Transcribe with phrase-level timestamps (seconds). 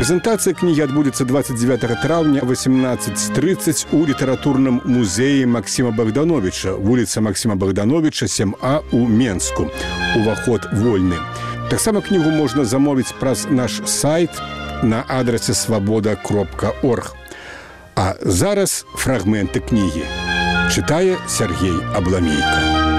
[0.00, 8.80] Прэзентацыя кнігі адбудзецца 29 траўня 1830 у літаратурным музеі Масіма Богдановича, вуліца Масіма Богдановича 7А
[8.96, 9.68] у Менску.
[10.16, 11.20] Уваход вольны.
[11.68, 14.30] Таксама кнігу можна замовіць праз наш сайт
[14.82, 17.14] на адрасе свабода кропка орг.
[17.94, 20.08] А зараз фрагменты кнігі.
[20.72, 22.89] Чытае Сергей Абламейка.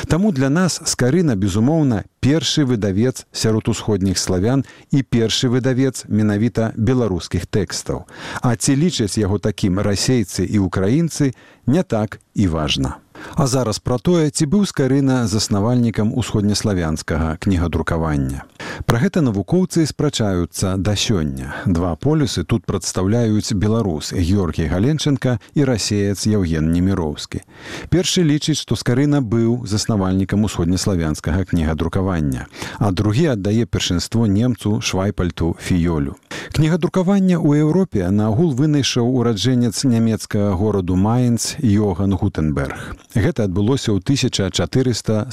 [0.07, 7.45] Таму для нас скарына безумоўна першы выдавец сярод усходніх славян і першы выдавец менавіта беларускіх
[7.45, 8.05] тэкстаў.
[8.41, 11.33] А ці лічаць яго такім расейцы і украінцы
[11.65, 12.97] не так і важна.
[13.35, 18.43] А зараз пра тое, ці быў скарына заснавальнікам усходнеславянскага кнігадрукавання.
[18.83, 21.55] Пра гэта навукоўцы спрачаюцца да сёння.
[21.65, 27.47] Два полюсы тут прадстаўляюць беларус Георгій Галенчынка і расеец Яўген Неміроўскі.
[27.87, 32.47] Першы лічыць, што скарына быў заснавальнікам усходнеславянскага кнігадрукавання,
[32.79, 36.19] а другі аддае першынство немцу швайпальту фіёлю.
[36.51, 42.95] Кнігадрукавання ў Еўропе наагул вынайшаў ураджэнец нямецкага гораду Майнц Йоган Гутенберг.
[43.15, 45.31] Гэта адбылося ў 1440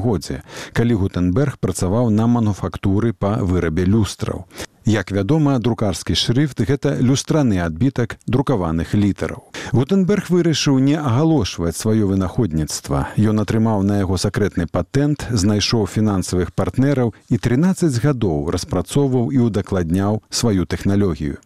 [0.00, 0.42] годзе,
[0.72, 2.26] калі Гутенберг працаваў на
[2.78, 4.46] мануфактуры па вырабе люстраў.
[4.86, 9.44] Як вядома, друкарскі шрыфт гэта люстраны адбітак друкаваных літараў.
[9.72, 13.12] Гутенберг вырашыў не агалошваць сваё вынаходніцтва.
[13.20, 20.22] Ён атрымаў на яго сакрэтны патэнт, знайшоў фінансавых партнераў і 13 гадоў распрацоўваў і ўдакладняў
[20.30, 21.36] сваю тэхналогію.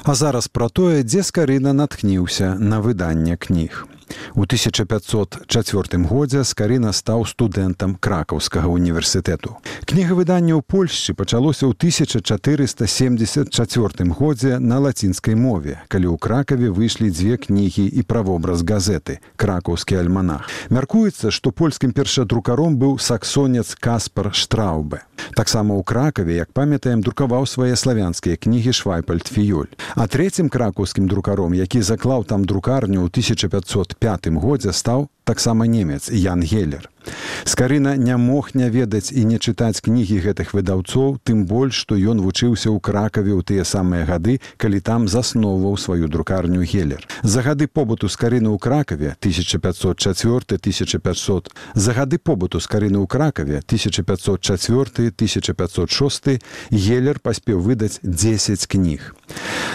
[0.08, 3.84] А зараз пра тое, дзе скарына натхніўся на выданне кніг.
[4.34, 9.56] У 1504 годзе скарына стаў студэнтам кракаўскага універсітэту.
[9.84, 17.36] Кнігавыданне ў Польшчы пачалося ў 1474 годзе на лацінскай мове, калі ў кракаве выйшлі дзве
[17.36, 20.48] кнігі і правобраз газеты кракаўскі альманах.
[20.70, 25.02] Мяркуецца, што польскім першадрукаром быў саксонец Каспар Штраубе.
[25.34, 29.68] Таксама ў кракаве, як памятаем, друкаваў свае славянскія кнігі Швайпальд Фіёль.
[29.94, 36.10] А трэцім кракаўскім друкаром, які заклаў там друкарню ў 1500 1905 годзе стаў таксама немец
[36.10, 36.88] Ян Гелер.
[37.44, 42.20] Скарына не мог не ведаць і не чытаць кнігі гэтых выдаўцоў, тым больш, што ён
[42.20, 47.06] вучыўся ў кракаве ў тыя самыя гады, калі там засноўваў сваю друкарню Гелер.
[47.22, 57.20] За гады побыту скарыны ў кракаве 1504-1500 за гады побыту скарыны ў кракаве 1504-1506 Гелер
[57.20, 59.14] паспеў выдаць 10 кніг.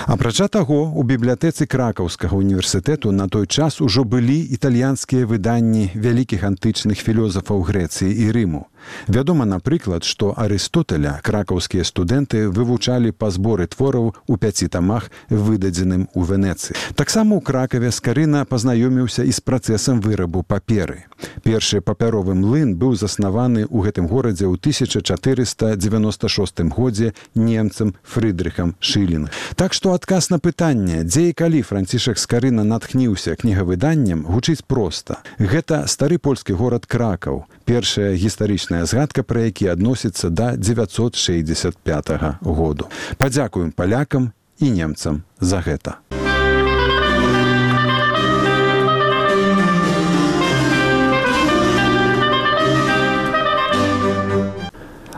[0.06, 7.00] Апрача таго, у бібліятэцы кракаўскага універсітэту на той час ужо былі італьянскія выданні вялікіх антычных
[7.24, 8.68] філёзафаў Грэцыі і Рыму.
[9.08, 16.24] Вядома, напрыклад, што Арыстоталя кракаўскія студэнты вывучалі па зборы твораў у пяці тамах выдадзеным у
[16.24, 16.76] Венецыі.
[16.96, 21.06] Таксама ў кракаве скарына пазнаёміўся і з працэсам вырабу паперы.
[21.44, 29.30] Першы папяровы млын быў заснаваны ў гэтым горадзе ў 1496 годзе немцам фрыдрыхам шылін.
[29.56, 35.24] Так што адказ на пытанне, дзе і калі францішак скарына натхніўся кнігавыданнем гучыць проста.
[35.40, 42.88] Гэта стары польскі горад кракаў, першая гістарычная згадка пра які адносіцца да 965 -го году.
[43.18, 45.94] Падзякуем палякам і немцам за гэта.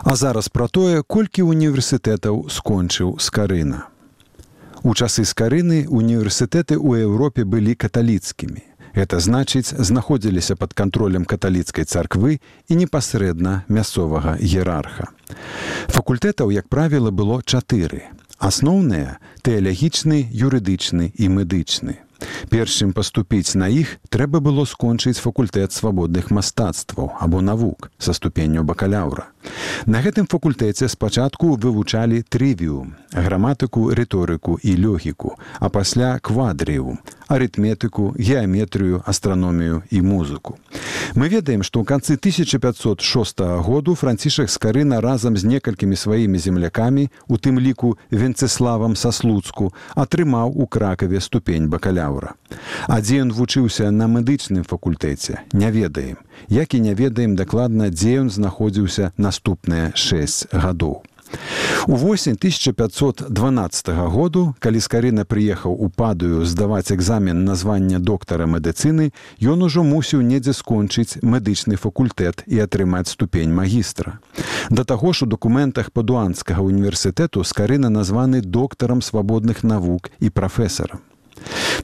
[0.08, 3.90] А зараз пра тое колькі універсітэтаў скончыў скарына.
[4.86, 12.40] У часы скарыны універсітэты ў Еўропе былі каталіцкімі Гэта значыць, знаходзіліся пад кантролем каталіцкай царквы
[12.68, 15.12] і непасрэдна мясцовага іерарха.
[15.92, 18.08] Факультэтаў, як правіла, было чатыры.
[18.40, 22.00] Асноўныя тэалагічны, юрыдычны і медычны.
[22.50, 28.64] Перш чым паступіць на іх трэба было скончыць факультэт свабодных мастацтваў або навук са ступенню
[28.64, 29.28] бакаляўра.
[29.86, 39.02] На гэтым факультэце спачатку вывучалі трывіум, граматыку, рыторыку і лёгіку, а пасля квадрыум, арытметыку, геаметрыю,
[39.06, 40.58] астраномію і музыку.
[41.14, 47.38] Мы ведаем, што ў канцы 1506 году францішах скарына разам з некалькімі сваімі землякамі, у
[47.38, 51.68] тым ліку венцеславам са слуцку, атрымаў у кракаве ступень
[52.06, 52.34] бакаляўра.
[52.88, 56.16] А дзе ён вучыўся на медычным факультэце, не ведаем,
[56.48, 61.02] як і не ведаем дакладна, дзе ён знаходзіўся наступныя 6 гадоў.
[61.88, 69.10] У восень 1512 году, калі скарына прыехаў у падаю здаваць экзамен на званне доктара медыцыны,
[69.42, 74.18] ён ужо мусіў недзе скончыць медычны факультэт і атрымаць ступень магістра.
[74.70, 81.02] Да таго ж у дакументах падуанскага універсітэту скарына названы доктарам свабодных навук і прафесарам.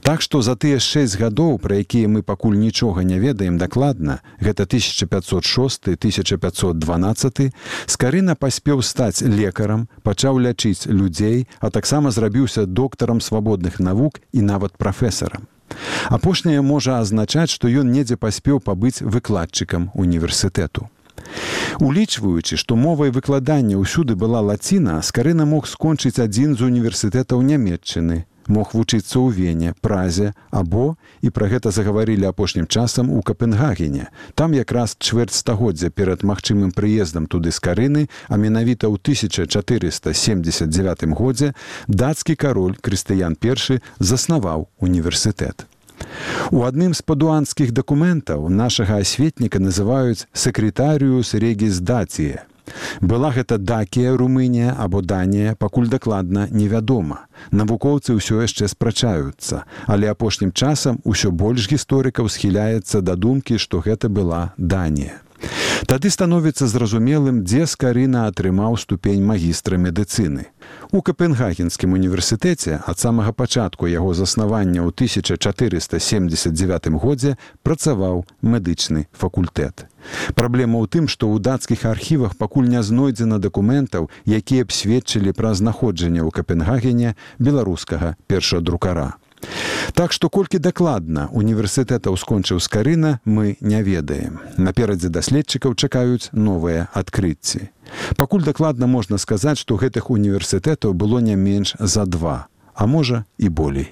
[0.01, 4.63] Так што за тыя шэсць гадоў, пра якія мы пакуль нічога не ведаем дакладна, гэта
[4.63, 7.51] 1506-1512,
[7.85, 14.77] скарына паспеў стаць лекарам, пачаў лячыць людзей, а таксама зрабіўся доктарам свабодных навук і нават
[14.77, 15.47] прафесарам.
[16.09, 20.89] Апошняе можа азначаць, што ён недзе паспеў пабыць выкладчыкам універсітэту.
[21.79, 28.73] Улічваючы, што мовай выкладання ўсюды была лаціна, скарына мог скончыць адзін з універсітэтаў нямметчыны, мог
[28.73, 34.07] вучыцца ў вене празе або і пра гэта загаварылі апошнім часам у капенгагене.
[34.35, 41.53] Там якраз чвэрць стагоддзя перад магчымым прыездам туды з карыны а менавіта ў 1479 годзе
[41.87, 45.65] дацкі кароль крыстыян першы заснаваў універсітэт.
[46.51, 52.45] У адным з падуанскіх дакументаў нашага асветніка называюць сакретарыус регіздація
[53.01, 57.27] Была гэта дакія румынія або данія пакуль дакладна невядома.
[57.51, 64.07] Навукоўцы ўсё яшчэ спрачаюцца, але апошнім часам усё больш гісторыкаў схіляецца да думкі, што гэта
[64.09, 65.19] была данія.
[65.83, 70.47] Тады становіцца зразумелым, дзе скарына атрымаў ступень магістра медыцыны.
[70.95, 77.35] У капенгагенскім універсітэце ад самага пачатку яго заснавання ў 1479 годзе
[77.67, 79.89] працаваў медычны факультэт.
[80.35, 85.51] Праблема ў тым, што ў дацкіх архівах пакуль не знойдзена дакументаў, якія б сведчылі пра
[85.51, 89.19] знаходжанне ў капенгагене беларускага першадрукара.
[89.93, 94.39] Так што колькі дакладна універсітэтаў скончыў скарына мы не ведаем.
[94.57, 97.69] Наперадзе даследчыкаў чакаюць новыя адкрыцці.
[98.17, 103.49] Пакуль дакладна можна сказаць, што гэтых універсітэтаў было не менш за два, а можа і
[103.49, 103.91] болей.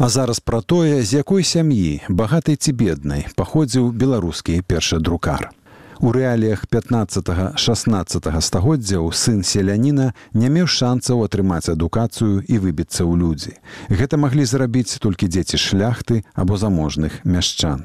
[0.00, 5.52] А зараз пра тое, з якой сям'і багатай ці беднай паходзіў беларускі першадрукар.
[6.00, 13.52] У рэаліях 15-16 стагоддзяў сын селяніна не меў шанцаў атрымаць адукацыю і выбіцца ў людзі.
[13.92, 17.84] Гэта маглі зрабіць толькі дзеці шляхты або заможных мяшчан.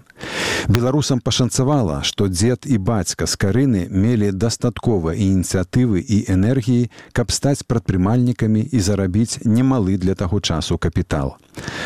[0.72, 7.68] Беларусам пашанцавала, што дзед і бацька з карыны мелі дастаткова ініцыятывы і энергіі, каб стаць
[7.68, 11.36] прадпрымальнікамі і зарабіць немалы для таго часу капітал.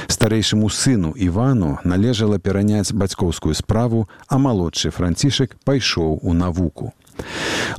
[0.08, 6.94] Старэйшаму сыну Івану належала пераняць бацькоўскую справу, а малодшы францішак пайшоў у навуку.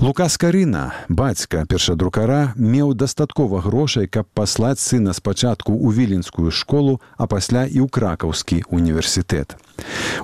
[0.00, 7.26] Лукас Карына, бацька першадрукара, меў дастаткова грошай, каб паслаць сына спачатку ў віленскую школу, а
[7.26, 9.56] пасля і ў кракаўскі універсітэт.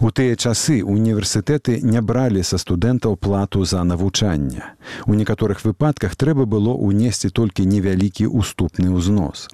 [0.01, 4.65] У тыя часы універсітэты не бралі са студэнтаў плату за навучанне.
[5.05, 9.49] У некаторых выпадках трэба было ўнесці толькі невялікі уступны ўзнос.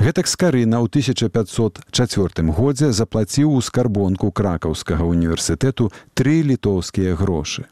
[0.00, 7.68] Гэтак скарына ў 1504 годзе заплаціў у скарбонку кракаўскага універсітэту тры літоўскія грошы.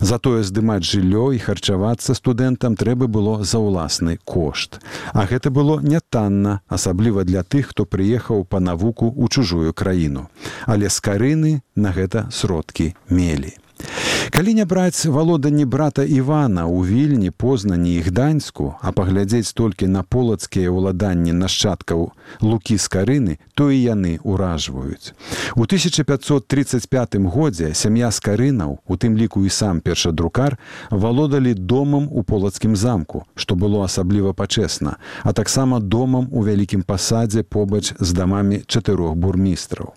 [0.00, 4.80] Затое здымаць жыллё і харчавацца студэнтам трэба было за ўласны кошт.
[5.12, 10.28] А гэта было нятанна, асабліва для тых, хто прыехаў па навуку ў чужую краіну.
[10.66, 13.56] Але скарыны на гэта сродкі мелі.
[14.30, 20.02] Калі не браць валоданні брата Івана ў вільні познані і гданьску, а паглядзець толькі на
[20.02, 22.10] полацкія ўладанні нашчадкаў
[22.42, 25.14] лукі з карыны, то і яны ўражваюць.
[25.54, 30.58] У 1535 годзе сям'я з карынаў, у тым ліку і сам першадрукар,
[30.90, 37.46] валодалі домам у полацкім замку, што было асабліва пачесна, а таксама домам у вялікім пасадзе
[37.46, 39.94] побач з дамамі чатырох бурмістраў.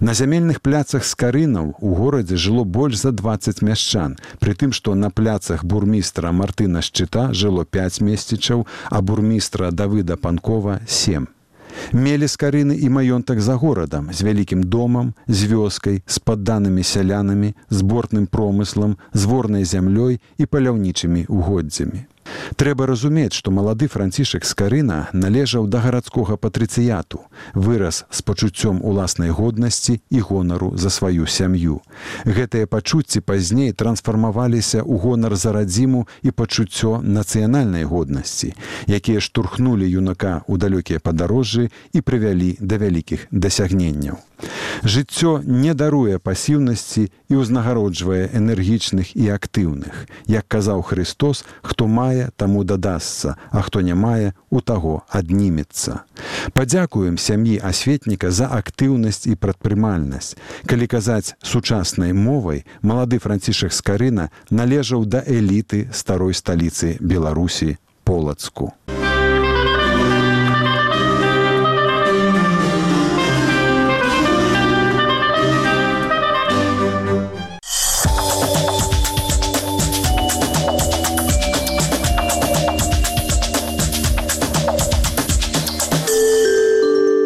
[0.00, 4.94] На зямельных пляцах з карынаў у горадзе жыло больш за 20 мяшчан, пры тым, што
[4.94, 11.26] на пляцах бурмістра Мартына шчыта жыло 5 месцічаў, а бурмістра Давыда Панкова 7.
[11.92, 18.26] Мелі скарыны і маёнтак за горадам, з вялікім домам, з вёскай, з падданымі сялянамі, зборным
[18.26, 22.06] промыслам, зворнай зямлёй і паляўнічымі угоддзямі.
[22.56, 30.00] Трэба разумець, што малады францішак скарына належаў да гарадскога патрыцыяту, вырас з пачуццём уласнай годнасці
[30.10, 31.80] і гонару за сваю сям'ю.
[32.24, 38.54] Гэтыя пачуцці пазней трансфармаваліся ў гонар за радзіму і пачуццё нацыянальнай годнасці,
[38.86, 44.27] якія штурхнулі юнака ў далёкія падарожжы і прывялі да вялікіх дасягненняў.
[44.84, 50.06] Жыццё не даруе пасіўнасці і ўзнагароджвае энергічных і актыўных.
[50.26, 56.06] Як казаў Христос, хто мае, таму дадасца, а хто не мае, у таго аднімецца.
[56.54, 60.36] Падзякуем сям'і асветніка за актыўнасць і прадпрымальнасць.
[60.66, 68.72] Калі казаць сучаснай мовай, малады францішах скарына належаў да эліты старой сталіцы Беларусі полацку.